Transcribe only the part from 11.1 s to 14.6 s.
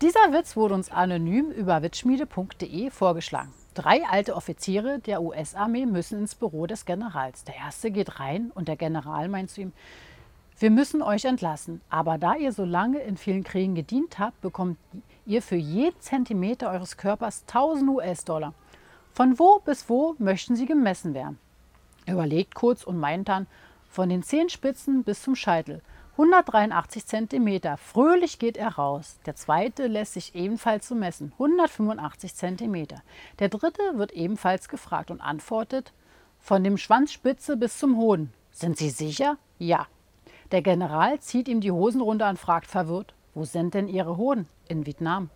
entlassen, aber da ihr so lange in vielen Kriegen gedient habt,